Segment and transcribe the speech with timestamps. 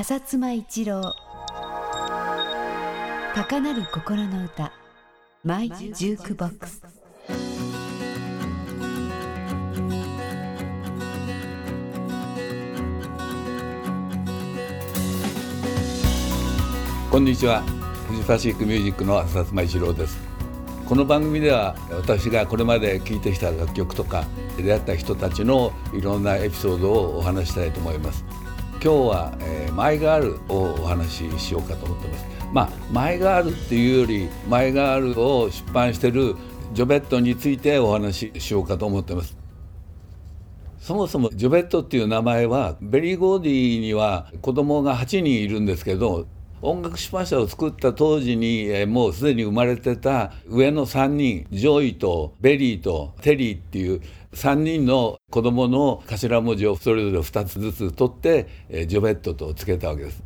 [0.00, 1.14] 浅妻一郎。
[3.34, 4.72] 高鳴る心の歌。
[5.44, 6.82] マイジュークボックス。
[17.10, 17.60] こんにちは。
[18.08, 20.18] フジファシックミュージックの浅妻一郎です。
[20.88, 24.24] この番組では私がこれまで聴いてきた楽曲とか
[24.56, 28.24] 出会った人たちのいろんなエピソードをお話したいと思います。
[28.82, 32.26] 今日は、えー、マイガールをお話ししようかと思ってます。
[32.50, 36.34] まあマイガールっていうよりマイガールを出版してる
[36.72, 39.36] ジョベットについてお話ししようかと思ってます。
[40.78, 46.26] そもそもジョベットっていう名前はベリー・ゴーディには子供が8人いるんですけど
[46.62, 54.00] 音楽出版社を作った当時に、もうすでに生まれてた上の3人ジョイとベリーとテリーっていう
[54.32, 58.46] 3人の子供の頭文字をそれぞれ2つずつ取って、
[58.86, 60.22] ジョベットとつけたわけです。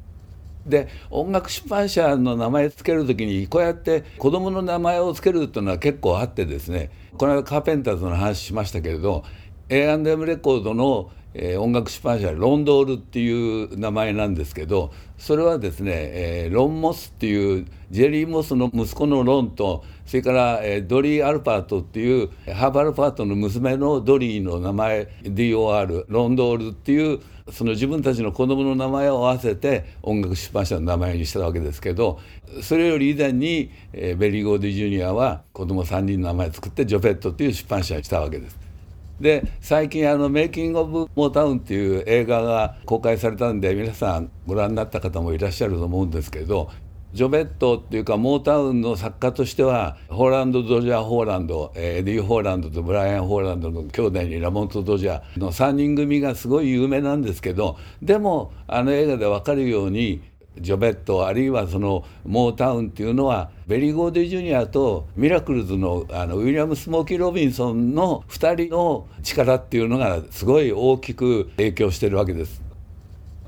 [0.67, 9.25] で音楽出版社の名前つける時にこうやって子供の名前をつけるっていうのは結構あってですねこの間カーペンターズの話しましたけれど
[9.69, 27.21] A&M レコードのえー、音楽出版社ロンドールっていう名前なんですけどそれはですね、えー、ロン・モスっていうジェリー・モスの息子のロンとそれから、えー、ドリー・アルパートっていうハーバルパートの娘のドリーの名前 DOR ロンドールっていう
[27.53, 32.21] その自分たちの子供の名前を合わせて音楽出版社の名前にしたわけですけど
[32.63, 38.74] それより以前に、えー、ベリー・ゴーディ・ジュニアは子供3人の名前を使ってジョベットっていう出版社にしたわけです。
[39.21, 46.69] で最近あの「メイキング・オブ・モータウン」っていう映画が公開されたんで皆さんご覧になった方もいらっしゃると思うんですけど
[47.15, 60.23] ジョベットっていうかモータウンの作家としてはホーランド・ドジャー・ホーランドエディ・ホーランドとブライアン・ホーランドの兄弟にラモント・ドジャーの3人組がすごい有名なんですけどでもあの映画で分かるように
[60.59, 72.63] ジョベットあるいはそのモータウンっていうのはベリー・ゴーディ・ジュニアとミラクルズのあのウィリアム・スモーキー・ロビンソンの2人の力っていうのがすごい大きく影響してるわけです。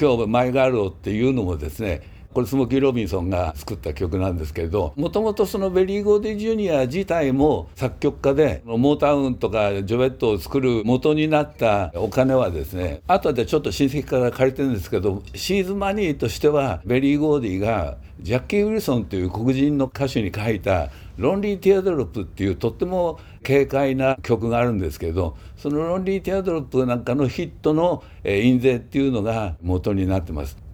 [0.00, 2.03] 今日「マイ・ガール」っていうのもですね
[2.36, 30.66] これスモーキー・ロビンソンが作った曲なんですけれどもともとそのベリー・ゴーディ・ジュニア自体も作曲家でモータウンとかジョベットを作る元になったお金はですね後でちょっと親戚から借りてるんですけど seed money としてはベリー・ゴーディがジャッキー・ウィルソンという黒人の歌手に書いた「ロンリー・ティアドロップ」っていうとっても軽快な曲があるんですけどその「ロンリー・ティアドロップ」なんかのヒットの印税っていうのが元になってます。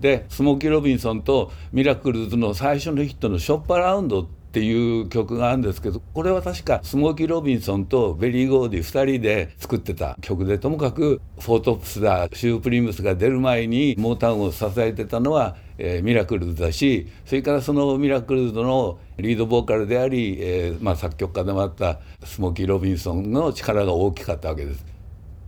[0.00, 24.84] でスモーキー・ロビンソンとミラクルズの最初のヒットの「ショッパーラウンド」っていう曲があるんですけどこれは確かスモーキー・ロビンソンとベリー・ゴーディ2人で作ってた曲でともかくフォートップスだシュープリムスが出る前にモータウンを支えてたのは、えー、ミラクルズだしそれからそのミラクルズのリードボーカルであり、えーまあ、作曲家でもあったスモーキー・ロビンソンの力が大きかったわけです。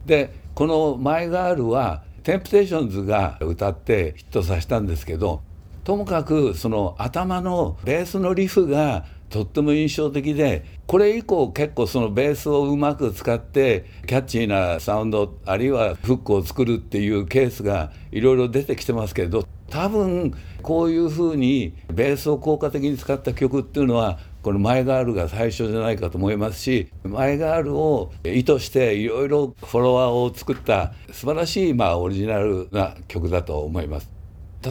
[0.06, 5.43] でこの「マイ・ガール」はテンプテーションズが歌ってヒットさせたんですけど
[5.84, 34.10] ともかくその頭のベースのリフがとっても印象的でこれ以降結構そのベースをうまく使ってキャッチーなサウンドあるいはフックを作るっていうケースがいろいろ出てきてますけど多分こういうふうにベースを効果的に使った曲っていうのはこのマイガールが最初じゃないかと思いますしマイガールを意図していろいろフォロワーを作った素晴らしいまあオリジナルな曲だと思います。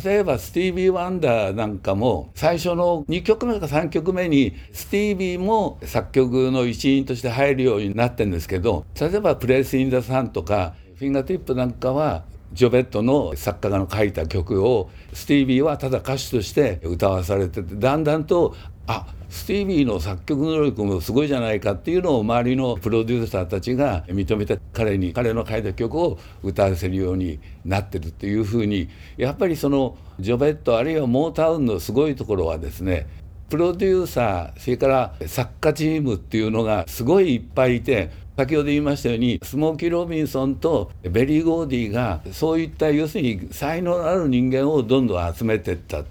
[0.04, 18.56] 例えばスティービー・ワンダーなんかも最初の2曲目か3曲目にスティービーも作曲の一員として入るようになってるんですけど例えば「プレイス・イン・ザ・サン」とか「フィンガーティップ」なんかはジョベットの作家が書いた曲をスティービーはただ歌手として歌わされててだんだんと
[18.88, 33.08] あスティービーの作曲能力もすごいじゃないかっていうのを周りのプロデューサーたちが認めて彼に彼の書いた曲を歌わせるようになってるっていうふうにやっぱりそのジョベットあるいはモータウンのすごいところはですね
[33.50, 46.04] プロデューサーそれから作家チームっていうのがすごいいっぱいいて先ほど言いましたようにスモーキー・ロビンソンとベリー・ゴーディがそういった要するに才能のある人間をどんどん集めていった。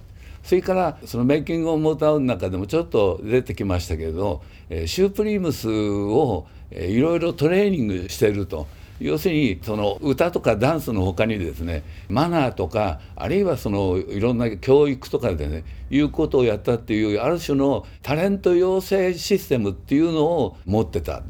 [0.43, 4.43] それからそのメイキング・オブ・モータウンの中でもちょっと出てきましたけれど
[4.87, 8.67] シュープリームスをいろいろトレーニングしてると。
[9.01, 21.23] 要するにその歌とかダンスのほかにですねマナーとかあるいはそのいろんな教育とかでねいうことをやったっていうある種のタレント養成システムっていうのを持ってた。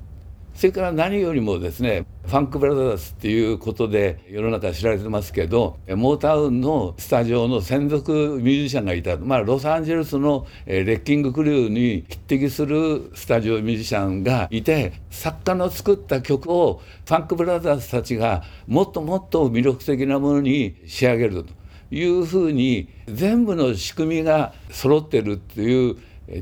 [0.61, 21.55] それから何よりもですねファンクブラザーズっていうことで世の中知られてますけどモータウンのスタジオの専属ミュージシャンがいた、まあ、ロサンゼルスのレッキングクルーに匹敵するスタジオミュージシャンがいて作家の作った曲をファンクブラザーズたちがもっともっと魅力的なものに仕上げると
[21.91, 25.97] いうふうに全部の仕組みが揃ってるっていう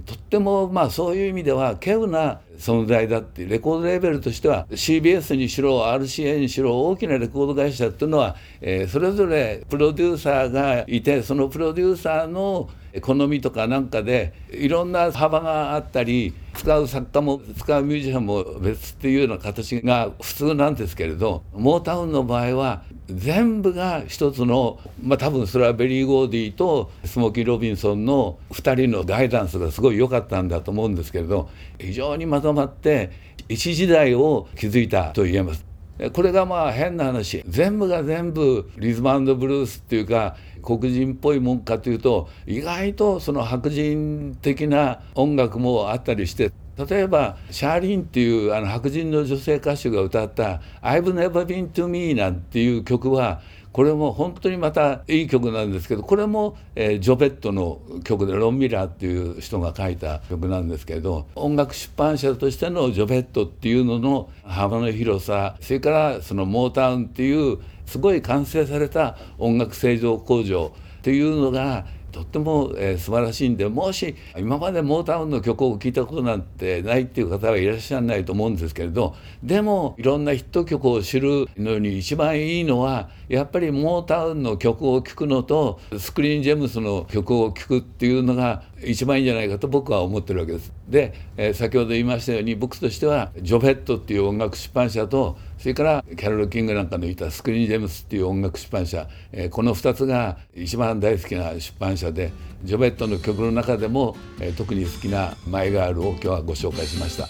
[0.05, 12.69] とってもまあそういう意味では稀有な存在だってレコードレーベルとしては CBS にしろ RCA にしろ大きなレコード会社っていうのは、え、それぞれプロデューサーがいてそのプロデューサーの
[13.01, 33.11] 好みとかなんかでいろんな幅があったり使う作家も使うミュージシャンも別っていうような形が普通なんですけれどモータウンの場合は全部が一つのまあ多分それはベリー・ゴーディーとスモーキー・ロビンソンの2人のガイダンスがすごい良かったんだと思うんですけれど非常にまとまって
[33.49, 35.65] 一時代を築いたと言えます。
[36.13, 46.53] これがまあ変な話全部が全部リズムブルースっていうか黒人っぽいもんかというと意外とその白人的な音楽もあったりして
[46.87, 53.41] 例えばシャーリンっていうあの白人の女性歌手が歌った「I've Never Been to Me」なんていう曲は
[53.73, 90.73] これも本当にまたいい曲なんですけどこれも、えー、ジョベットの曲でロン・ミラーっていう人が書いた曲なんですけど音楽出版社としてのジョベットっていうのの幅の広さそれからそのモータウンっていうすごい完成された音楽製造工場っていうのがとっても、えー、素晴らしいんでもし今までモータウンの曲を聴いたことなんてないっていう方はいらっしゃらないと思うんですけれどでもいろんなヒット曲を知るのに一番いいのはやっぱりモータウンの曲を聴くのとスクリーンジェムスの曲を聴くっていうのが一番いいんじゃないかと僕は思ってるわけです。
[90.89, 102.33] で、えー、先ほど言いましたように僕としてはジョフェットっていう音楽出版社とそれからキャロル・キングなんかの言ったスクリーン・ジェームスっていう音楽出版社、えー、この2つが一番大好きな出版社で
[102.63, 107.29] ジョベットの曲の中でも、えー、特に好きな「マイガール」を今日はご紹介しました。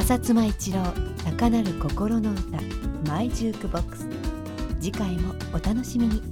[0.00, 0.84] 浅妻一郎
[1.24, 2.58] 高鳴る心の歌
[3.10, 4.06] マイジュークボックス。
[4.80, 6.22] 次回もお楽しみに。